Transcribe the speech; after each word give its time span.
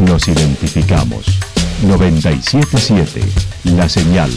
nos 0.00 0.28
identificamos. 0.28 1.26
977 1.82 3.22
La 3.64 3.88
Señal 3.88 4.30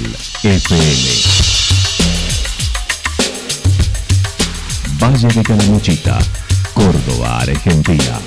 FM. 0.44 1.54
Valle 5.00 5.28
de 5.28 5.44
Calamuchita, 5.44 6.20
Córdoba, 6.74 7.42
Argentina. 7.42 8.20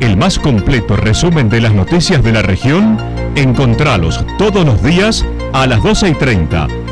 El 0.00 0.16
más 0.16 0.38
completo 0.38 0.96
resumen 0.96 1.48
de 1.48 1.60
las 1.60 1.72
noticias 1.72 2.22
de 2.22 2.32
la 2.32 2.42
región, 2.42 2.98
encontralos 3.36 4.24
todos 4.38 4.64
los 4.64 4.82
días 4.82 5.24
a 5.52 5.66
las 5.66 5.82
12 5.82 6.10
y 6.10 6.14
30, 6.14 6.66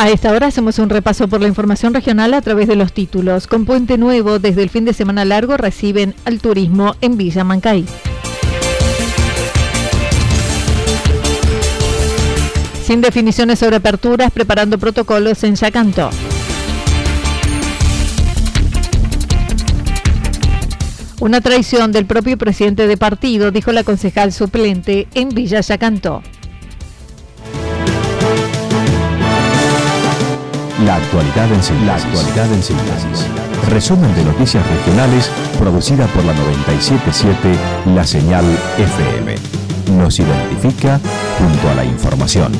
A 0.00 0.08
esta 0.08 0.32
hora 0.32 0.46
hacemos 0.46 0.78
un 0.78 0.88
repaso 0.88 1.28
por 1.28 1.42
la 1.42 1.48
información 1.48 1.92
regional 1.92 2.32
a 2.32 2.40
través 2.40 2.66
de 2.66 2.74
los 2.74 2.94
títulos. 2.94 3.46
Con 3.46 3.66
Puente 3.66 3.98
Nuevo, 3.98 4.38
desde 4.38 4.62
el 4.62 4.70
fin 4.70 4.86
de 4.86 4.94
semana 4.94 5.26
largo 5.26 5.58
reciben 5.58 6.14
al 6.24 6.40
turismo 6.40 6.96
en 7.02 7.18
Villa 7.18 7.44
Mancay. 7.44 7.84
Sin 12.82 13.02
definiciones 13.02 13.58
sobre 13.58 13.76
aperturas, 13.76 14.32
preparando 14.32 14.78
protocolos 14.78 15.44
en 15.44 15.56
Yacanto. 15.56 16.08
Una 21.20 21.42
traición 21.42 21.92
del 21.92 22.06
propio 22.06 22.38
presidente 22.38 22.86
de 22.86 22.96
partido, 22.96 23.50
dijo 23.50 23.70
la 23.70 23.84
concejal 23.84 24.32
suplente 24.32 25.08
en 25.12 25.28
Villa 25.28 25.60
Yacanto. 25.60 26.22
La 30.84 30.96
actualidad 30.96 31.52
en 31.52 31.62
síntesis. 32.62 33.26
Resumen 33.68 34.14
de 34.14 34.24
noticias 34.24 34.64
regionales 34.66 35.30
producida 35.58 36.06
por 36.06 36.24
la 36.24 36.32
977 36.32 37.36
La 37.94 38.06
Señal 38.06 38.44
FM. 38.78 39.34
Nos 39.98 40.18
identifica 40.18 40.98
junto 41.38 41.68
a 41.68 41.74
la 41.74 41.84
información. 41.84 42.52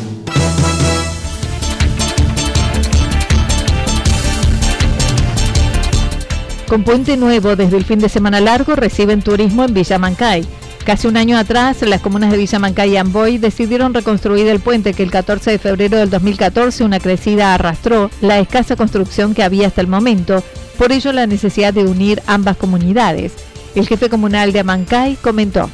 Con 6.68 6.84
Puente 6.84 7.16
Nuevo 7.16 7.56
desde 7.56 7.78
el 7.78 7.84
fin 7.84 8.00
de 8.00 8.08
semana 8.08 8.40
largo 8.40 8.76
reciben 8.76 9.22
turismo 9.22 9.64
en 9.64 9.72
Villa 9.72 9.98
Mancay. 9.98 10.46
Casi 10.90 11.06
un 11.06 11.16
año 11.16 11.38
atrás, 11.38 11.82
las 11.82 12.00
comunas 12.00 12.32
de 12.32 12.36
Villa 12.36 12.58
Mancay 12.58 12.90
y 12.90 12.96
Amboy 12.96 13.38
decidieron 13.38 13.94
reconstruir 13.94 14.48
el 14.48 14.58
puente 14.58 14.92
que 14.92 15.04
el 15.04 15.10
14 15.12 15.52
de 15.52 15.58
febrero 15.60 15.98
del 15.98 16.10
2014 16.10 16.82
una 16.82 16.98
crecida 16.98 17.54
arrastró 17.54 18.10
la 18.20 18.40
escasa 18.40 18.74
construcción 18.74 19.32
que 19.32 19.44
había 19.44 19.68
hasta 19.68 19.82
el 19.82 19.86
momento, 19.86 20.42
por 20.78 20.90
ello 20.90 21.12
la 21.12 21.28
necesidad 21.28 21.72
de 21.72 21.84
unir 21.84 22.20
ambas 22.26 22.56
comunidades. 22.56 23.34
El 23.76 23.86
jefe 23.86 24.10
comunal 24.10 24.52
de 24.52 24.58
Amancay 24.58 25.14
comentó. 25.14 25.70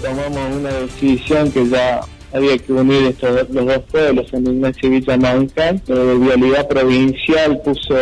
Tomamos 0.00 0.56
una 0.58 0.70
decisión 0.74 1.50
que 1.50 1.68
ya 1.68 2.00
había 2.32 2.58
que 2.58 2.72
unir 2.72 3.06
estos 3.06 3.48
los 3.50 3.66
dos 3.66 3.82
pueblos 3.90 4.32
en 4.32 4.46
Ignacio 4.46 4.88
y 4.88 4.92
Villa 4.92 5.16
Mancal. 5.16 5.82
La 5.86 6.14
vialidad 6.14 6.68
provincial 6.68 7.60
puso 7.62 7.94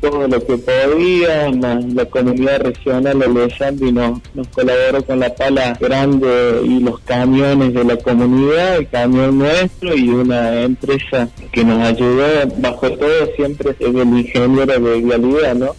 todo 0.00 0.28
lo 0.28 0.44
que 0.44 0.58
podía, 0.58 1.50
la 1.50 2.04
comunidad 2.06 2.60
regional 2.62 3.22
Alessandri 3.22 3.92
nos, 3.92 4.20
nos 4.34 4.48
colaboró 4.48 5.04
con 5.04 5.20
la 5.20 5.34
pala 5.34 5.76
grande 5.80 6.62
y 6.64 6.80
los 6.80 7.00
camiones 7.00 7.74
de 7.74 7.84
la 7.84 7.96
comunidad, 7.96 8.76
el 8.76 8.88
camión 8.88 9.38
nuestro 9.38 9.94
y 9.96 10.08
una 10.08 10.62
empresa 10.62 11.28
que 11.52 11.64
nos 11.64 11.82
ayudó, 11.82 12.24
bajo 12.58 12.90
todo 12.90 13.26
siempre 13.36 13.70
es 13.70 13.80
el 13.80 13.96
ingeniero 13.96 14.78
de 14.78 15.00
vialidad, 15.00 15.54
¿no? 15.54 15.74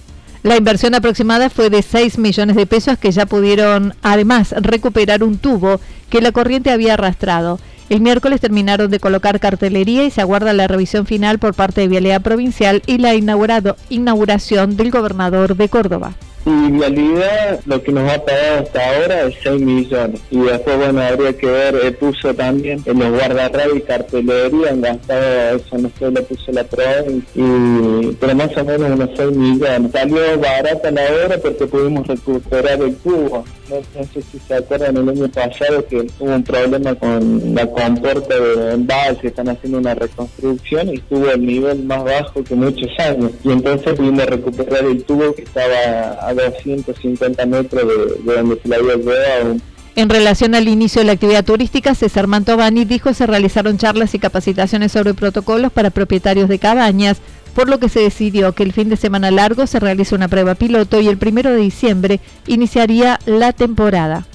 La 0.46 0.58
inversión 0.58 0.94
aproximada 0.94 1.50
fue 1.50 1.72
de 1.72 1.82
6 1.82 2.20
millones 2.20 2.56
de 2.56 2.68
pesos 2.68 3.00
que 3.00 3.12
ya 3.12 3.26
pudieron 3.26 3.96
además 4.04 4.52
recuperar 4.52 5.24
un 5.24 5.40
tubo 5.40 5.80
que 6.12 6.22
la 6.22 6.32
corriente 6.32 6.70
había 6.70 6.94
arrastrado. 6.94 7.58
El 7.90 8.02
miércoles 8.02 8.42
terminaron 8.42 8.90
de 8.90 9.00
colocar 9.00 9.40
cartelería 9.40 10.04
y 10.04 10.12
se 10.12 10.22
aguarda 10.22 10.54
la 10.54 10.68
revisión 10.68 11.06
final 11.06 11.38
por 11.38 11.54
parte 11.54 11.82
de 11.82 11.88
Vialidad 11.88 12.22
Provincial 12.22 12.82
y 12.88 12.98
la 12.98 13.14
inaugurado, 13.14 13.76
inauguración 13.90 14.76
del 14.76 14.90
gobernador 14.90 15.56
de 15.56 15.70
Córdoba. 15.70 16.14
Y 16.46 16.50
en 16.50 16.80
realidad 16.80 17.60
lo 17.66 17.82
que 17.82 17.92
nos 17.92 18.12
ha 18.12 18.24
pagado 18.24 18.60
hasta 18.60 18.88
ahora 18.88 19.24
es 19.24 19.36
6 19.42 19.62
millones. 19.62 20.22
Y 20.30 20.38
después, 20.38 20.78
bueno, 20.78 21.02
habría 21.02 21.34
que 21.34 21.48
ver, 21.48 21.76
eh, 21.84 21.92
puso 21.92 22.36
también 22.36 22.84
en 22.86 23.00
los 23.00 23.10
guardarrayos 23.10 23.78
y 23.78 23.82
cartelería, 23.82 24.70
han 24.70 24.82
gastado, 24.82 25.56
eso 25.56 25.78
no 25.80 25.90
sé, 25.98 26.12
le 26.12 26.22
puso 26.22 26.52
la 26.52 26.64
prueba, 26.64 27.04
y, 27.34 28.16
pero 28.20 28.36
más 28.36 28.56
o 28.58 28.64
menos 28.64 28.92
unos 28.92 29.10
6 29.16 29.32
millones. 29.32 29.92
Salió 29.92 30.40
barata 30.40 30.92
la 30.92 31.02
hora 31.02 31.38
porque 31.40 31.66
pudimos 31.66 32.06
recuperar 32.06 32.80
el 32.80 32.96
cubo. 32.98 33.44
No, 33.70 34.04
sé 34.04 34.22
si 34.22 34.38
se 34.40 34.54
acuerdan 34.54 34.96
el 34.96 35.10
año 35.10 35.28
pasado 35.30 35.86
que 35.88 36.08
hubo 36.20 36.36
un 36.36 36.44
problema 36.44 36.94
con 36.96 37.56
la 37.56 37.66
comporta 37.66 38.40
de 38.40 38.74
embalse, 38.74 39.28
están 39.28 39.50
haciendo 39.50 39.80
una 39.80 39.96
reconstrucción 39.96 40.90
y 40.90 40.98
estuvo 40.98 41.30
el 41.32 41.44
nivel 41.44 41.84
más 41.84 42.04
bajo 42.04 42.44
que 42.44 42.54
muchos 42.54 42.90
años. 43.00 43.32
Y 43.44 43.52
entonces 43.52 43.94
pudimos 43.96 44.26
recuperar 44.28 44.86
el 44.86 45.04
tubo 45.04 45.34
que 45.34 45.42
estaba 45.42 46.28
a 46.28 46.34
250 46.34 47.46
metros 47.48 47.88
de, 48.24 48.34
donde 48.34 48.62
se 48.62 48.68
la 48.68 48.76
había 48.76 48.96
llevado. 48.98 49.58
En 49.96 50.10
relación 50.10 50.54
al 50.54 50.68
inicio 50.68 51.02
de 51.02 51.08
la 51.08 51.14
actividad 51.14 51.46
turística, 51.46 51.96
César 51.96 52.28
Mantovani 52.28 52.86
dijo 52.86 53.14
se 53.14 53.26
realizaron 53.26 53.78
charlas 53.78 54.14
y 54.14 54.20
capacitaciones 54.20 54.92
sobre 54.92 55.14
protocolos 55.14 55.72
para 55.72 55.90
propietarios 55.90 56.50
de 56.50 56.60
cabañas, 56.60 57.18
por 57.56 57.70
lo 57.70 57.80
que 57.80 57.90
se 57.90 58.02
decidió 58.02 58.52
que 58.54 58.64
el 58.64 58.74
fin 58.74 58.90
de 58.90 58.98
semana 58.98 59.32
largo 59.32 59.66
se 59.66 59.80
realice 59.80 60.14
una 60.14 60.28
prueba 60.28 60.54
piloto 60.56 61.00
y 61.00 61.08
el 61.08 61.18
primero 61.18 61.50
de 61.52 61.58
diciembre 61.58 62.20
iniciaría 62.46 63.18
la 63.26 63.54
temporada. 63.54 64.28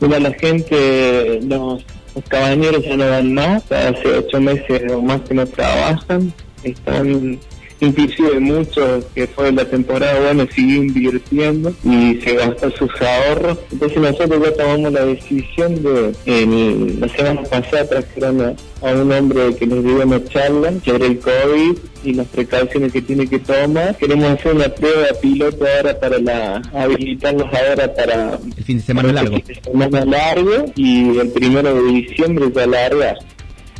Bueno, 0.00 0.18
la 0.18 0.32
gente, 0.32 1.40
los, 1.42 1.84
los 2.14 2.24
cabañeros 2.26 2.82
ya 2.84 2.96
no 2.96 3.08
van 3.08 3.34
más, 3.34 3.62
hace 3.70 4.18
ocho 4.18 4.40
meses 4.40 4.90
o 4.90 5.02
más 5.02 5.20
que 5.22 5.34
no 5.34 5.46
trabajan, 5.46 6.32
están 6.64 7.38
inclusive 7.80 8.40
muchos 8.40 9.04
que 9.14 9.26
fue 9.26 9.52
la 9.52 9.64
temporada 9.64 10.20
bueno 10.20 10.46
siguió 10.54 10.82
invirtiendo 10.82 11.72
y 11.84 12.20
se 12.20 12.34
gastó 12.34 12.70
sus 12.70 12.90
ahorros 13.00 13.58
entonces 13.70 13.98
nosotros 13.98 14.42
ya 14.44 14.54
tomamos 14.54 14.92
la 14.92 15.04
decisión 15.04 15.82
de 15.82 16.12
la 17.00 17.08
semana 17.08 17.42
pasada 17.42 17.88
trajeron 17.88 18.56
a, 18.82 18.92
un 18.92 19.12
hombre 19.12 19.54
que 19.56 19.66
nos 19.66 19.82
dio 19.82 20.02
una 20.02 20.24
charla 20.24 20.72
sobre 20.84 21.06
el 21.06 21.18
COVID 21.18 21.76
y 22.04 22.14
las 22.14 22.26
precauciones 22.28 22.92
que 22.92 23.02
tiene 23.02 23.26
que 23.26 23.38
tomar. 23.38 23.96
Queremos 23.96 24.30
hacer 24.30 24.54
una 24.54 24.68
prueba 24.68 25.08
piloto 25.20 25.64
ahora 25.66 25.98
para 25.98 26.18
la 26.18 26.62
habilitarlos 26.72 27.46
ahora 27.52 27.92
para 27.94 28.38
el 28.56 28.64
fin 28.64 28.78
de 28.78 28.82
semana 28.84 29.12
largo. 29.12 29.36
El 29.36 29.42
fin 29.42 29.54
de 29.54 29.62
semana 29.62 30.04
largo 30.04 30.64
y 30.76 31.18
el 31.18 31.30
primero 31.30 31.74
de 31.74 31.92
diciembre 31.92 32.46
ya 32.54 32.66
larga. 32.66 33.16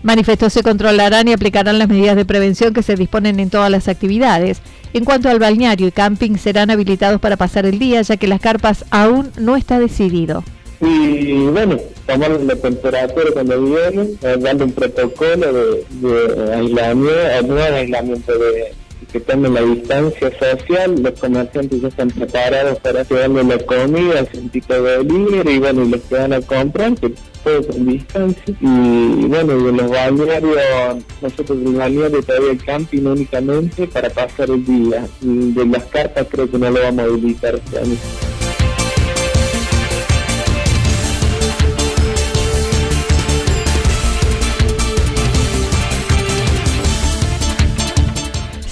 Manifestó 0.02 0.48
se 0.50 0.62
controlarán 0.62 1.28
y 1.28 1.32
aplicarán 1.32 1.78
las 1.78 1.88
medidas 1.88 2.16
de 2.16 2.24
prevención 2.24 2.72
que 2.72 2.82
se 2.82 2.94
disponen 2.94 3.40
en 3.40 3.50
todas 3.50 3.70
las 3.70 3.88
actividades. 3.88 4.60
En 4.92 5.04
cuanto 5.04 5.28
al 5.28 5.38
balneario 5.38 5.88
y 5.88 5.92
camping, 5.92 6.36
serán 6.36 6.70
habilitados 6.70 7.20
para 7.20 7.36
pasar 7.36 7.66
el 7.66 7.78
día, 7.78 8.00
ya 8.02 8.16
que 8.16 8.28
las 8.28 8.40
carpas 8.40 8.84
aún 8.90 9.30
no 9.38 9.56
está 9.56 9.78
decidido. 9.78 10.44
Y 10.80 11.32
bueno, 11.46 11.76
tomar 12.06 12.30
la 12.30 12.54
temperatura 12.54 13.30
cuando 13.32 13.60
vienen, 13.62 14.18
eh, 14.22 14.36
dando 14.38 14.66
un 14.66 14.72
protocolo 14.72 15.52
de, 15.90 16.54
aislamiento, 16.54 17.54
de 17.54 17.62
aislamiento 17.62 18.38
de 18.38 18.74
que 19.06 19.20
tomen 19.20 19.54
la 19.54 19.62
distancia 19.62 20.30
social, 20.38 21.02
los 21.02 21.18
comerciantes 21.18 21.80
ya 21.80 21.88
están 21.88 22.08
preparados 22.08 22.78
para 22.80 23.02
llevarle 23.02 23.44
la 23.44 23.58
comida, 23.58 24.26
un 24.34 24.48
tipo 24.50 24.74
de 24.74 24.98
delivery, 24.98 25.52
y 25.52 25.58
bueno, 25.58 25.84
y 25.84 25.88
los 25.88 26.00
que 26.02 26.14
van 26.14 26.32
a 26.32 26.40
comprar, 26.40 26.94
que 26.94 27.14
todo 27.44 27.66
con 27.66 27.86
distancia. 27.86 28.54
Y 28.60 29.26
bueno, 29.26 29.58
de 29.58 29.72
los 29.72 29.90
balnearios, 29.90 31.04
nosotros 31.22 31.64
del 31.64 31.74
balneario 31.74 32.22
todavía 32.22 32.52
el 32.52 32.64
camping 32.64 33.04
únicamente 33.04 33.86
para 33.86 34.10
pasar 34.10 34.50
el 34.50 34.64
día. 34.64 35.06
De 35.20 35.66
las 35.66 35.84
cartas 35.84 36.26
creo 36.30 36.50
que 36.50 36.58
no 36.58 36.70
lo 36.70 36.80
vamos 36.80 37.00
a 37.00 37.04
habilitar 37.04 37.54
este. 37.54 37.80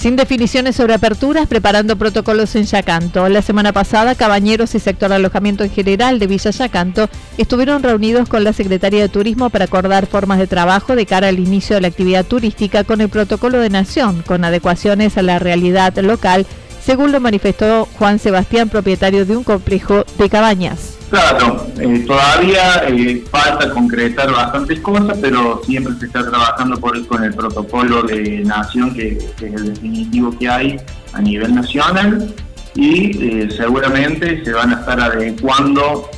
Sin 0.07 0.15
definiciones 0.15 0.77
sobre 0.77 0.93
aperturas, 0.93 1.47
preparando 1.47 1.97
protocolos 1.97 2.55
en 2.55 2.63
Yacanto. 2.63 3.27
La 3.27 3.41
semana 3.41 3.73
pasada, 3.73 4.15
Cabañeros 4.15 4.73
y 4.73 4.79
Sector 4.79 5.11
Alojamiento 5.11 5.65
en 5.65 5.69
General 5.69 6.17
de 6.17 6.27
Villa 6.27 6.49
Yacanto 6.49 7.09
estuvieron 7.37 7.83
reunidos 7.83 8.29
con 8.29 8.45
la 8.45 8.53
Secretaría 8.53 9.01
de 9.01 9.09
Turismo 9.09 9.49
para 9.49 9.65
acordar 9.65 10.05
formas 10.05 10.39
de 10.39 10.47
trabajo 10.47 10.95
de 10.95 11.05
cara 11.05 11.27
al 11.27 11.39
inicio 11.39 11.75
de 11.75 11.81
la 11.81 11.89
actividad 11.89 12.25
turística 12.25 12.85
con 12.85 13.01
el 13.01 13.09
protocolo 13.09 13.59
de 13.59 13.69
nación, 13.69 14.23
con 14.25 14.45
adecuaciones 14.45 15.17
a 15.17 15.23
la 15.23 15.39
realidad 15.39 15.93
local, 15.97 16.45
según 16.81 17.11
lo 17.11 17.19
manifestó 17.19 17.85
Juan 17.99 18.17
Sebastián, 18.17 18.69
propietario 18.69 19.25
de 19.25 19.35
un 19.35 19.43
complejo 19.43 20.05
de 20.17 20.29
cabañas. 20.29 20.96
Claro, 21.09 21.65
eh, 21.79 22.03
todavía 22.05 22.83
eh, 22.85 23.23
falta 23.31 23.69
concretar 23.69 24.29
bastantes 24.29 24.81
cosas, 24.81 25.17
pero 25.21 25.61
siempre 25.65 25.93
se 25.99 26.07
está 26.07 26.29
trabajando 26.29 26.77
por, 26.77 27.05
con 27.07 27.23
el 27.23 27.33
protocolo 27.33 28.03
de 28.03 28.41
nación, 28.43 28.93
que, 28.93 29.17
es 29.17 29.41
el 29.41 29.73
definitivo 29.73 30.37
que 30.37 30.49
hay 30.49 30.77
a 31.13 31.21
nivel 31.21 31.55
nacional, 31.55 32.35
y 32.75 33.17
eh, 33.23 33.49
seguramente 33.55 34.43
se 34.43 34.51
van 34.51 34.73
a 34.73 34.79
estar 34.81 34.99
adecuando 34.99 36.09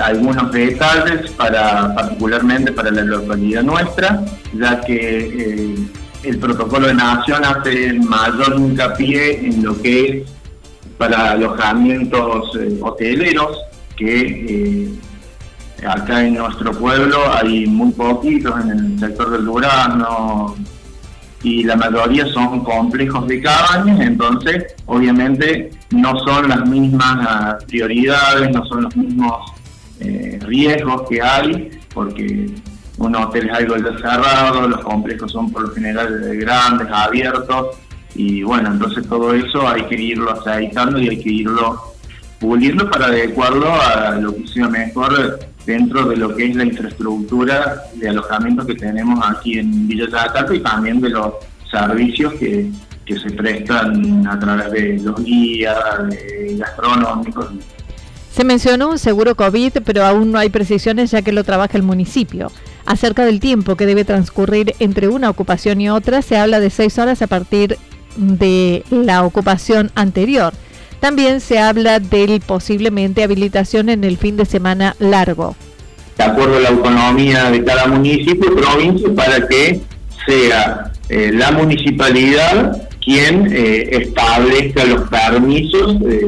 algunos 0.00 0.50
detalles 0.52 1.30
particularmente 1.32 2.72
para 2.72 2.90
la 2.90 3.02
localidad 3.02 3.62
nuestra, 3.62 4.24
ya 4.52 4.80
que 4.80 5.76
el 6.22 6.38
protocolo 6.38 6.86
de 6.86 6.94
nación 6.94 7.44
hace 7.44 7.92
mayor 7.94 8.54
hincapié 8.58 9.46
en 9.46 9.62
lo 9.62 9.80
que 9.80 10.06
es 10.06 10.28
para 10.98 11.32
alojamientos 11.32 12.56
hoteleros, 12.80 13.56
que 13.96 14.88
eh, 15.78 15.86
acá 15.86 16.24
en 16.24 16.34
nuestro 16.34 16.72
pueblo 16.72 17.18
hay 17.32 17.66
muy 17.66 17.92
poquitos 17.92 18.54
en 18.62 18.70
el 18.70 18.98
sector 18.98 19.30
del 19.30 19.44
Durano 19.44 20.54
y 21.42 21.62
la 21.64 21.76
mayoría 21.76 22.26
son 22.26 22.64
complejos 22.64 23.26
de 23.28 23.42
cabañas, 23.42 24.00
entonces 24.00 24.74
obviamente 24.86 25.70
no 25.90 26.18
son 26.20 26.48
las 26.48 26.66
mismas 26.66 27.16
ah, 27.28 27.58
prioridades, 27.66 28.50
no 28.50 28.64
son 28.64 28.84
los 28.84 28.96
mismos 28.96 29.52
eh, 30.00 30.38
riesgos 30.42 31.02
que 31.08 31.20
hay, 31.20 31.70
porque 31.92 32.50
un 32.96 33.16
hotel 33.16 33.50
es 33.50 33.56
algo 33.56 33.76
ya 33.76 33.98
cerrado, 33.98 34.66
los 34.66 34.80
complejos 34.80 35.30
son 35.30 35.52
por 35.52 35.68
lo 35.68 35.74
general 35.74 36.34
grandes, 36.38 36.88
abiertos, 36.90 37.76
y 38.14 38.42
bueno, 38.42 38.70
entonces 38.70 39.06
todo 39.06 39.34
eso 39.34 39.68
hay 39.68 39.82
que 39.84 40.00
irlo 40.00 40.30
aceitando 40.30 40.98
y 40.98 41.10
hay 41.10 41.22
que 41.22 41.30
irlo 41.30 41.93
para 42.90 43.06
adecuarlo 43.06 43.72
a 43.72 44.16
lo 44.20 44.34
que 44.34 44.46
sea 44.46 44.68
mejor 44.68 45.38
dentro 45.66 46.08
de 46.08 46.16
lo 46.16 46.34
que 46.34 46.46
es 46.46 46.56
la 46.56 46.64
infraestructura 46.64 47.82
de 47.94 48.08
alojamiento 48.08 48.66
que 48.66 48.74
tenemos 48.74 49.18
aquí 49.26 49.58
en 49.58 49.88
Villa 49.88 50.06
Yacarta 50.06 50.54
y 50.54 50.60
también 50.60 51.00
de 51.00 51.10
los 51.10 51.34
servicios 51.70 52.34
que, 52.34 52.70
que 53.04 53.18
se 53.18 53.30
prestan 53.30 54.26
a 54.26 54.38
través 54.38 54.72
de 54.72 54.98
los 55.02 55.24
guías 55.24 55.76
gastronómicos. 56.58 57.46
Se 58.30 58.44
mencionó 58.44 58.90
un 58.90 58.98
seguro 58.98 59.36
COVID, 59.36 59.78
pero 59.84 60.04
aún 60.04 60.32
no 60.32 60.38
hay 60.38 60.50
precisiones 60.50 61.10
ya 61.12 61.22
que 61.22 61.32
lo 61.32 61.44
trabaja 61.44 61.76
el 61.76 61.84
municipio. 61.84 62.50
Acerca 62.84 63.24
del 63.24 63.40
tiempo 63.40 63.76
que 63.76 63.86
debe 63.86 64.04
transcurrir 64.04 64.74
entre 64.80 65.08
una 65.08 65.30
ocupación 65.30 65.80
y 65.80 65.88
otra, 65.88 66.20
se 66.20 66.36
habla 66.36 66.60
de 66.60 66.70
seis 66.70 66.98
horas 66.98 67.22
a 67.22 67.26
partir 67.26 67.78
de 68.16 68.84
la 68.90 69.22
ocupación 69.24 69.90
anterior. 69.94 70.52
También 71.00 71.40
se 71.40 71.58
habla 71.58 72.00
de 72.00 72.40
posiblemente 72.46 73.22
habilitación 73.22 73.88
en 73.88 74.04
el 74.04 74.16
fin 74.16 74.36
de 74.36 74.44
semana 74.44 74.96
largo. 74.98 75.56
De 76.16 76.24
acuerdo 76.24 76.56
a 76.56 76.60
la 76.60 76.68
autonomía 76.68 77.50
de 77.50 77.64
cada 77.64 77.86
municipio 77.86 78.52
y 78.52 78.60
provincia 78.60 79.08
para 79.14 79.46
que 79.46 79.80
sea 80.26 80.92
eh, 81.08 81.30
la 81.34 81.50
municipalidad 81.50 82.88
quien 83.04 83.52
eh, 83.52 83.88
establezca 83.90 84.84
los 84.84 85.08
permisos, 85.08 85.96
eh, 86.08 86.26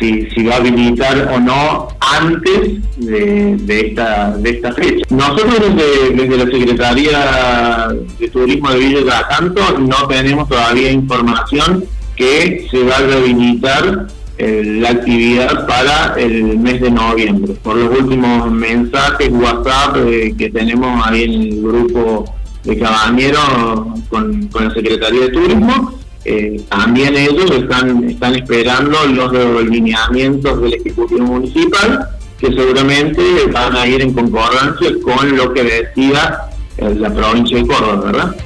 si, 0.00 0.42
va 0.42 0.54
a 0.54 0.56
habilitar 0.56 1.30
o 1.32 1.38
no 1.38 1.86
antes 2.00 2.80
de, 2.96 3.80
esta, 3.86 4.36
de 4.36 4.50
esta 4.50 4.72
fecha. 4.72 5.06
Nosotros 5.10 5.76
desde, 5.76 6.36
la 6.36 6.44
Secretaría 6.50 7.88
de 8.18 8.28
Turismo 8.28 8.70
de 8.70 8.78
Villa 8.78 8.98
de 8.98 9.80
no 9.80 10.08
tenemos 10.08 10.48
todavía 10.48 10.90
información 10.90 11.84
que 12.16 12.66
se 12.70 12.82
va 12.84 12.96
a 12.96 13.00
rehabilitar 13.00 14.06
eh, 14.38 14.62
la 14.64 14.90
actividad 14.90 15.66
para 15.66 16.14
el 16.16 16.58
mes 16.58 16.80
de 16.80 16.90
noviembre. 16.90 17.54
Por 17.62 17.76
los 17.76 18.00
últimos 18.00 18.50
mensajes 18.50 19.30
WhatsApp 19.30 19.98
eh, 19.98 20.34
que 20.36 20.50
tenemos 20.50 21.06
ahí 21.06 21.24
en 21.24 21.42
el 21.42 21.62
grupo 21.62 22.24
de 22.64 22.78
cabañeros 22.78 24.00
con, 24.08 24.48
la 24.52 24.74
Secretaría 24.74 25.20
de 25.22 25.28
Turismo, 25.28 25.92
eh, 26.24 26.60
también 26.68 27.14
ellos 27.16 27.50
están, 27.50 28.04
están 28.04 28.34
esperando 28.34 28.98
los 29.06 29.64
lineamientos 29.68 30.62
del 30.62 30.74
Ejecutivo 30.74 31.24
Municipal, 31.24 32.08
que 32.38 32.46
seguramente 32.48 33.22
van 33.52 33.76
a 33.76 33.86
ir 33.86 34.00
en 34.00 34.12
concordancia 34.12 34.90
con 35.04 35.36
lo 35.36 35.52
que 35.52 35.62
decía 35.62 36.38
la 36.78 37.14
provincia 37.14 37.58
de 37.58 37.66
Córdoba, 37.66 38.02
¿verdad? 38.06 38.36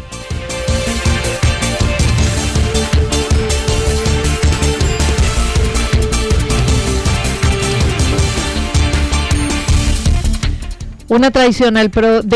Una 11.08 11.30
traición 11.30 11.74
del 11.74 11.90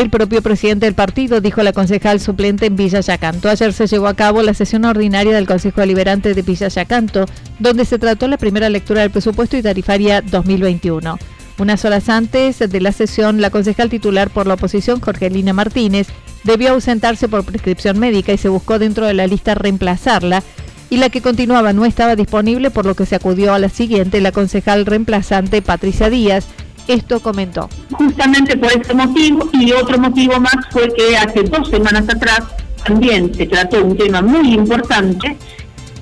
propio 0.09 0.41
presidente 0.41 0.85
del 0.85 0.95
partido, 0.95 1.41
dijo 1.41 1.61
la 1.61 1.73
concejal 1.73 2.21
suplente 2.21 2.67
en 2.67 2.77
Villa 2.77 3.01
Yacanto. 3.01 3.49
Ayer 3.49 3.73
se 3.73 3.85
llevó 3.85 4.07
a 4.07 4.13
cabo 4.13 4.41
la 4.43 4.53
sesión 4.53 4.85
ordinaria 4.85 5.35
del 5.35 5.45
Consejo 5.45 5.81
Deliberante 5.81 6.33
de 6.33 6.41
Villa 6.41 6.69
Yacanto, 6.69 7.25
donde 7.59 7.83
se 7.83 7.99
trató 7.99 8.29
la 8.29 8.37
primera 8.37 8.69
lectura 8.69 9.01
del 9.01 9.11
presupuesto 9.11 9.57
y 9.57 9.61
tarifaria 9.61 10.21
2021. 10.21 11.19
Unas 11.57 11.83
horas 11.83 12.07
antes 12.07 12.59
de 12.59 12.79
la 12.79 12.93
sesión, 12.93 13.41
la 13.41 13.49
concejal 13.49 13.89
titular 13.89 14.29
por 14.29 14.47
la 14.47 14.53
oposición, 14.53 15.01
Jorgelina 15.01 15.51
Martínez, 15.51 16.07
debió 16.45 16.71
ausentarse 16.71 17.27
por 17.27 17.43
prescripción 17.43 17.99
médica 17.99 18.31
y 18.31 18.37
se 18.37 18.47
buscó 18.47 18.79
dentro 18.79 19.05
de 19.05 19.13
la 19.13 19.27
lista 19.27 19.53
reemplazarla, 19.53 20.43
y 20.89 20.95
la 20.95 21.09
que 21.09 21.21
continuaba 21.21 21.73
no 21.73 21.83
estaba 21.83 22.15
disponible, 22.15 22.71
por 22.71 22.85
lo 22.85 22.95
que 22.95 23.05
se 23.05 23.15
acudió 23.15 23.53
a 23.53 23.59
la 23.59 23.69
siguiente, 23.69 24.21
la 24.21 24.31
concejal 24.31 24.85
reemplazante 24.85 25.61
Patricia 25.61 26.09
Díaz, 26.09 26.47
esto 26.87 27.19
comentó. 27.19 27.69
Justamente 27.91 28.57
por 28.57 28.71
ese 28.71 28.93
motivo 28.93 29.49
y 29.53 29.71
otro 29.71 29.97
motivo 29.97 30.39
más 30.39 30.55
fue 30.71 30.93
que 30.93 31.17
hace 31.17 31.43
dos 31.43 31.69
semanas 31.69 32.07
atrás 32.09 32.41
también 32.85 33.33
se 33.33 33.45
trató 33.45 33.83
un 33.83 33.95
tema 33.95 34.21
muy 34.21 34.53
importante 34.53 35.37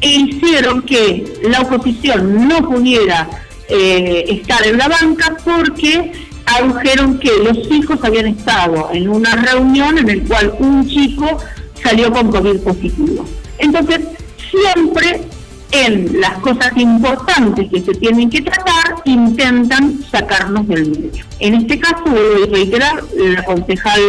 e 0.01 0.07
hicieron 0.07 0.81
que 0.83 1.39
la 1.43 1.61
oposición 1.61 2.47
no 2.47 2.61
pudiera 2.67 3.27
eh, 3.67 4.25
estar 4.27 4.65
en 4.65 4.77
la 4.77 4.87
banca 4.87 5.35
porque 5.43 6.11
adujeron 6.45 7.19
que 7.19 7.31
los 7.43 7.71
hijos 7.71 7.99
habían 8.03 8.27
estado 8.27 8.89
en 8.93 9.09
una 9.09 9.35
reunión 9.35 9.97
en 9.97 10.09
el 10.09 10.27
cual 10.27 10.55
un 10.59 10.87
chico 10.87 11.37
salió 11.83 12.11
con 12.11 12.31
COVID 12.31 12.61
positivo. 12.61 13.25
Entonces, 13.57 13.99
siempre 14.49 15.21
en 15.71 16.19
las 16.19 16.39
cosas 16.39 16.71
importantes 16.77 17.69
que 17.69 17.81
se 17.81 17.93
tienen 17.93 18.29
que 18.29 18.41
tratar, 18.41 18.88
sacarnos 20.11 20.67
del 20.67 20.89
medio. 20.89 21.25
En 21.39 21.55
este 21.55 21.79
caso, 21.79 22.03
voy 22.05 22.43
a 22.43 22.51
reiterar, 22.51 23.03
la 23.15 23.43
concejal 23.43 24.01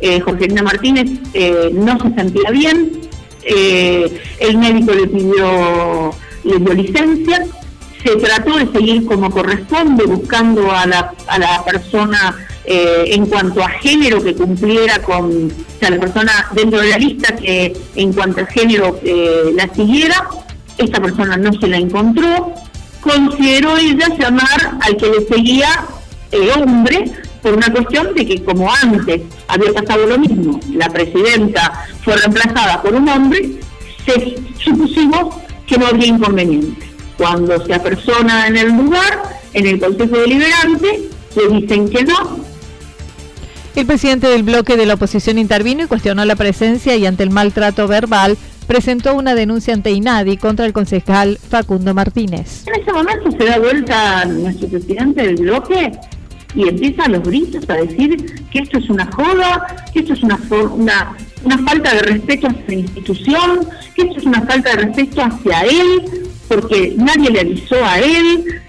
eh, 0.00 0.20
Jorgelina 0.20 0.62
Martínez 0.62 1.10
eh, 1.34 1.70
no 1.72 1.98
se 2.00 2.14
sentía 2.14 2.50
bien, 2.50 2.92
eh, 3.44 4.20
el 4.40 4.58
médico 4.58 4.92
le 4.92 5.06
pidió, 5.06 6.12
le 6.44 6.58
dio 6.58 6.74
licencia, 6.74 7.46
se 8.04 8.16
trató 8.16 8.56
de 8.56 8.66
seguir 8.72 9.04
como 9.06 9.30
corresponde, 9.30 10.04
buscando 10.04 10.70
a 10.72 10.86
la, 10.86 11.14
a 11.28 11.38
la 11.38 11.64
persona 11.64 12.36
eh, 12.64 13.04
en 13.06 13.26
cuanto 13.26 13.62
a 13.62 13.68
género 13.68 14.22
que 14.22 14.34
cumpliera 14.34 15.00
con, 15.02 15.46
o 15.46 15.78
sea, 15.78 15.90
la 15.90 16.00
persona 16.00 16.48
dentro 16.52 16.80
de 16.80 16.90
la 16.90 16.98
lista 16.98 17.36
que 17.36 17.72
en 17.94 18.12
cuanto 18.12 18.40
a 18.40 18.46
género 18.46 18.98
la 19.54 19.72
siguiera, 19.72 20.28
esta 20.78 21.00
persona 21.00 21.36
no 21.36 21.52
se 21.52 21.68
la 21.68 21.76
encontró, 21.76 22.54
consideró 23.02 23.76
ella 23.76 24.08
llamar 24.18 24.78
al 24.80 24.96
que 24.96 25.06
le 25.06 25.26
seguía 25.26 25.68
el 26.30 26.48
hombre 26.50 27.12
por 27.42 27.54
una 27.54 27.70
cuestión 27.70 28.14
de 28.14 28.24
que 28.24 28.42
como 28.42 28.72
antes 28.72 29.22
había 29.48 29.72
pasado 29.72 30.06
lo 30.06 30.18
mismo, 30.18 30.58
la 30.72 30.88
presidenta 30.88 31.84
fue 32.02 32.16
reemplazada 32.16 32.80
por 32.80 32.94
un 32.94 33.08
hombre, 33.08 33.58
se, 34.06 34.36
supusimos 34.62 35.34
que 35.66 35.76
no 35.76 35.88
habría 35.88 36.06
inconveniente. 36.06 36.86
Cuando 37.18 37.64
se 37.66 37.74
apersona 37.74 38.46
en 38.46 38.56
el 38.56 38.68
lugar, 38.68 39.22
en 39.52 39.66
el 39.66 39.80
Consejo 39.80 40.18
Deliberante, 40.18 41.10
le 41.36 41.60
dicen 41.60 41.88
que 41.88 42.04
no. 42.04 42.40
El 43.74 43.86
presidente 43.86 44.28
del 44.28 44.42
bloque 44.42 44.76
de 44.76 44.86
la 44.86 44.94
oposición 44.94 45.38
intervino 45.38 45.84
y 45.84 45.86
cuestionó 45.86 46.24
la 46.24 46.36
presencia 46.36 46.94
y 46.94 47.06
ante 47.06 47.22
el 47.22 47.30
maltrato 47.30 47.88
verbal 47.88 48.36
presentó 48.64 49.14
una 49.14 49.34
denuncia 49.34 49.74
ante 49.74 49.90
INADI 49.90 50.36
contra 50.36 50.66
el 50.66 50.72
concejal 50.72 51.38
Facundo 51.38 51.94
Martínez. 51.94 52.64
En 52.66 52.80
ese 52.80 52.92
momento 52.92 53.30
se 53.30 53.44
da 53.44 53.58
vuelta 53.58 54.24
nuestro 54.24 54.68
presidente 54.68 55.22
del 55.22 55.36
bloque 55.36 55.92
y 56.54 56.68
empieza 56.68 57.04
a 57.04 57.08
los 57.08 57.22
gritos 57.22 57.68
a 57.68 57.74
decir 57.74 58.44
que 58.50 58.58
esto 58.58 58.78
es 58.78 58.90
una 58.90 59.10
joda, 59.12 59.66
que 59.92 60.00
esto 60.00 60.12
es 60.12 60.22
una, 60.22 60.38
una, 61.44 61.58
falta 61.58 61.94
de 61.94 62.02
respeto 62.02 62.48
hacia 62.48 62.64
la 62.66 62.74
institución, 62.74 63.68
que 63.94 64.02
esto 64.02 64.18
es 64.18 64.24
una 64.24 64.42
falta 64.42 64.70
de 64.70 64.76
respeto 64.84 65.22
hacia 65.22 65.60
él, 65.62 66.02
porque 66.48 66.94
nadie 66.96 67.30
le 67.30 67.40
avisó 67.40 67.76
a 67.84 67.98
él. 67.98 68.60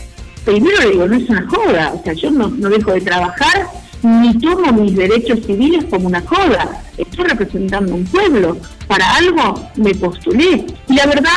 Primero 0.45 0.77
le 0.81 0.91
digo, 0.91 1.07
no 1.07 1.15
es 1.15 1.29
una 1.29 1.47
joda, 1.47 1.93
o 1.93 2.03
sea, 2.03 2.13
yo 2.13 2.31
no, 2.31 2.49
no 2.49 2.69
dejo 2.69 2.93
de 2.93 3.01
trabajar 3.01 3.82
ni 4.03 4.37
tomo 4.37 4.71
mis 4.73 4.95
derechos 4.95 5.39
civiles 5.45 5.85
como 5.85 6.07
una 6.07 6.21
joda. 6.21 6.83
Estoy 6.97 7.25
representando 7.25 7.95
un 7.95 8.03
pueblo. 8.05 8.57
Para 8.87 9.15
algo 9.15 9.69
me 9.77 9.95
postulé. 9.95 10.65
Y 10.89 10.93
la 10.93 11.05
verdad 11.05 11.31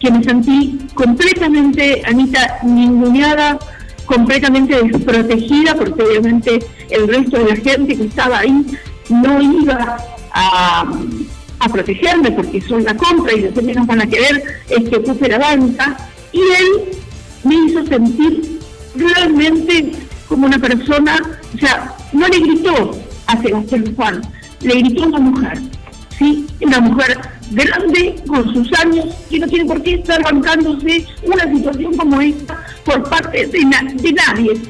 que 0.00 0.10
me 0.10 0.24
sentí 0.24 0.78
completamente, 0.94 2.02
Anita, 2.06 2.58
ninguneada, 2.62 3.58
completamente 4.06 4.82
desprotegida, 4.82 5.74
porque 5.74 6.02
obviamente 6.02 6.58
el 6.90 7.08
resto 7.08 7.38
de 7.38 7.50
la 7.50 7.56
gente 7.56 7.96
que 7.96 8.04
estaba 8.04 8.38
ahí 8.38 8.64
no 9.10 9.40
iba 9.40 9.98
a, 10.32 10.86
protegerme 11.70 12.30
porque 12.30 12.62
son 12.62 12.84
la 12.84 12.96
compra 12.96 13.34
y 13.34 13.42
los 13.42 13.52
que 13.52 13.60
menos 13.60 13.86
van 13.86 14.00
a 14.00 14.06
querer 14.06 14.42
es 14.70 14.88
que 14.88 14.96
ocupe 14.96 15.28
la 15.28 15.38
banca. 15.38 15.96
Y 16.32 16.40
él 16.40 16.98
me 17.44 17.54
hizo 17.66 17.84
sentir 17.84 18.60
realmente 18.94 19.92
como 20.28 20.46
una 20.46 20.58
persona, 20.58 21.18
o 21.54 21.58
sea, 21.58 21.94
no 22.12 22.28
le 22.28 22.38
gritó 22.38 22.92
a 23.26 23.40
Sebastián 23.40 23.94
Juan, 23.96 24.22
le 24.60 24.74
gritó 24.74 25.04
a 25.04 25.06
una 25.06 25.18
mujer, 25.18 25.58
¿sí? 26.18 26.46
Una 26.60 26.80
mujer 26.80 27.18
grande, 27.50 28.16
con 28.26 28.52
sus 28.52 28.70
años, 28.78 29.06
que 29.30 29.38
no 29.38 29.48
tiene 29.48 29.64
por 29.64 29.82
qué 29.82 29.94
estar 29.94 30.22
bancándose 30.22 31.06
una 31.22 31.44
situación 31.44 31.96
como 31.96 32.20
esta 32.20 32.64
por 32.84 33.08
parte 33.08 33.46
de, 33.46 33.58
de 33.94 34.12
nadie. 34.12 34.60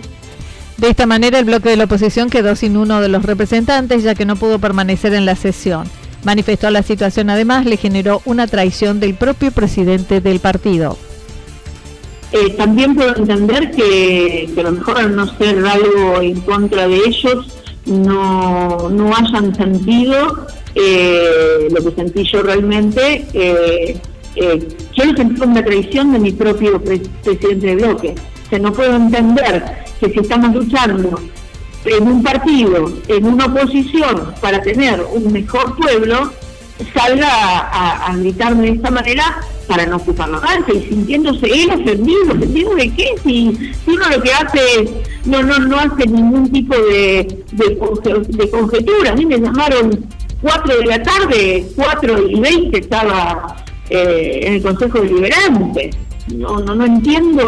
De 0.77 0.91
esta 0.91 1.07
manera, 1.07 1.41
el 1.41 1.45
bloque 1.45 1.71
de 1.71 1.77
la 1.77 1.85
oposición 1.85 2.31
quedó 2.31 2.55
sin 2.55 2.77
uno 2.77 3.01
de 3.01 3.09
los 3.09 3.25
representantes, 3.25 4.05
ya 4.05 4.15
que 4.15 4.25
no 4.25 4.37
pudo 4.37 4.61
permanecer 4.61 5.13
en 5.13 5.27
la 5.27 5.35
sesión. 5.35 5.89
Manifestó 6.23 6.71
la 6.71 6.83
situación, 6.83 7.31
además, 7.31 7.67
le 7.67 7.77
generó 7.77 8.23
una 8.25 8.47
traición 8.47 9.01
del 9.01 9.15
propio 9.15 9.51
presidente 9.51 10.21
del 10.21 10.39
partido. 10.39 10.97
Eh, 12.33 12.51
también 12.57 12.95
puedo 12.95 13.17
entender 13.17 13.71
que, 13.71 14.51
a 14.57 14.63
lo 14.63 14.73
mejor 14.73 14.99
al 14.99 15.17
no 15.17 15.27
ser 15.39 15.65
algo 15.65 16.21
en 16.21 16.41
contra 16.43 16.87
de 16.87 16.97
ellos, 16.97 17.47
no, 17.87 18.91
no 18.91 19.17
hayan 19.17 19.55
sentido 19.55 20.47
eh, 20.75 21.69
lo 21.71 21.83
que 21.85 21.97
sentí 21.97 22.25
yo 22.25 22.43
realmente. 22.43 23.27
Eh, 23.33 23.99
eh, 24.37 24.69
quiero 24.95 25.17
sentir 25.17 25.43
una 25.43 25.65
traición 25.65 26.13
de 26.13 26.19
mi 26.19 26.33
propio 26.33 26.81
presidente 26.81 27.57
de 27.57 27.77
bloque. 27.77 28.15
O 28.47 28.49
sea, 28.49 28.59
no 28.59 28.73
puedo 28.73 28.95
entender 28.95 29.65
que 29.99 30.11
si 30.11 30.21
estamos 30.21 30.55
luchando 30.55 31.21
en 31.85 32.07
un 32.07 32.23
partido, 32.23 32.93
en 33.09 33.27
una 33.27 33.47
oposición, 33.47 34.35
para 34.41 34.63
tener 34.63 35.05
un 35.13 35.33
mejor 35.33 35.77
pueblo, 35.77 36.33
salga 36.95 37.29
a, 37.29 38.15
gritarme 38.17 38.69
de 38.69 38.73
esta 38.75 38.91
manera 38.91 39.41
para 39.69 39.87
no 39.87 39.99
banca 39.99 40.73
y 40.73 40.89
sintiéndose 40.89 41.47
él 41.47 41.71
ofendido, 41.71 42.33
ofendido 42.33 42.75
de 42.75 42.91
qué, 42.95 43.09
si, 43.23 43.73
uno 43.87 44.09
lo 44.09 44.23
que 44.23 44.33
hace 44.33 45.05
no 45.27 45.43
no 45.43 45.59
no 45.59 45.79
hace 45.79 46.07
ningún 46.07 46.51
tipo 46.51 46.75
de, 46.75 47.45
de, 47.53 48.51
conjetura. 48.51 49.13
A 49.13 49.15
mí 49.15 49.27
me 49.27 49.39
llamaron 49.39 50.07
4 50.41 50.79
de 50.79 50.87
la 50.87 51.03
tarde, 51.03 51.67
4 51.77 52.29
y 52.31 52.41
20 52.41 52.79
estaba 52.79 53.57
eh, 53.91 54.41
en 54.45 54.55
el 54.55 54.63
Consejo 54.63 55.01
Deliberante. 55.01 55.91
No, 56.35 56.59
no, 56.61 56.75
no 56.75 56.85
entiendo 56.85 57.45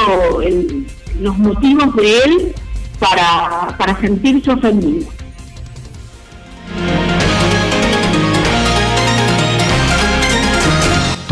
los 1.21 1.39
motivos 1.39 1.97
de 1.97 2.19
él 2.19 2.53
para, 2.99 3.77
para 3.79 3.99
sentirse 4.01 4.51
ofendido. 4.51 5.09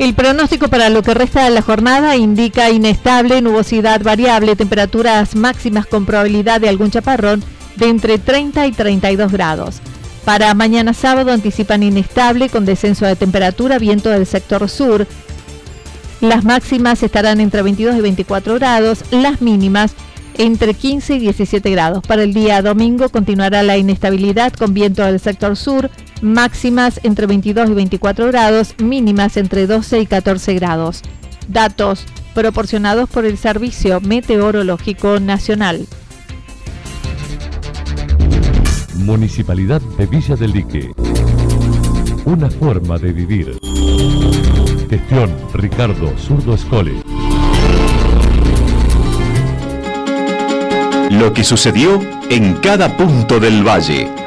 El 0.00 0.14
pronóstico 0.14 0.68
para 0.68 0.88
lo 0.88 1.02
que 1.02 1.12
resta 1.12 1.44
de 1.44 1.50
la 1.50 1.60
jornada 1.60 2.16
indica 2.16 2.70
inestable, 2.70 3.42
nubosidad 3.42 4.00
variable, 4.02 4.56
temperaturas 4.56 5.36
máximas 5.36 5.84
con 5.84 6.06
probabilidad 6.06 6.58
de 6.58 6.70
algún 6.70 6.90
chaparrón 6.90 7.44
de 7.76 7.90
entre 7.90 8.16
30 8.16 8.66
y 8.66 8.72
32 8.72 9.30
grados. 9.30 9.82
Para 10.24 10.54
mañana 10.54 10.94
sábado 10.94 11.32
anticipan 11.32 11.82
inestable 11.82 12.48
con 12.48 12.64
descenso 12.64 13.04
de 13.04 13.14
temperatura, 13.14 13.78
viento 13.78 14.08
del 14.08 14.24
sector 14.24 14.70
sur. 14.70 15.06
Las 16.22 16.44
máximas 16.44 17.02
estarán 17.02 17.38
entre 17.38 17.60
22 17.60 17.96
y 17.96 18.00
24 18.00 18.54
grados, 18.54 19.04
las 19.10 19.42
mínimas 19.42 19.92
entre 20.38 20.72
15 20.72 21.16
y 21.16 21.18
17 21.18 21.70
grados. 21.70 22.02
Para 22.06 22.22
el 22.22 22.32
día 22.32 22.62
domingo 22.62 23.10
continuará 23.10 23.62
la 23.62 23.76
inestabilidad 23.76 24.54
con 24.54 24.72
viento 24.72 25.04
del 25.04 25.20
sector 25.20 25.58
sur, 25.58 25.90
máximas 26.22 27.00
entre 27.02 27.26
22 27.26 27.70
y 27.70 27.74
24 27.74 28.26
grados, 28.28 28.74
mínimas 28.78 29.36
entre 29.36 29.66
12 29.66 30.00
y 30.00 30.06
14 30.06 30.54
grados. 30.54 31.02
Datos 31.48 32.04
proporcionados 32.34 33.08
por 33.08 33.24
el 33.24 33.38
Servicio 33.38 34.00
Meteorológico 34.00 35.20
Nacional. 35.20 35.86
Municipalidad 38.94 39.80
de 39.98 40.06
Villa 40.06 40.36
del 40.36 40.52
Lique. 40.52 40.92
Una 42.24 42.50
forma 42.50 42.98
de 42.98 43.12
vivir. 43.12 43.58
Gestión 44.88 45.34
Ricardo 45.54 46.12
Zurdo 46.18 46.54
Escole. 46.54 47.02
Lo 51.10 51.32
que 51.32 51.42
sucedió 51.42 52.00
en 52.28 52.54
cada 52.54 52.96
punto 52.96 53.40
del 53.40 53.66
valle. 53.66 54.19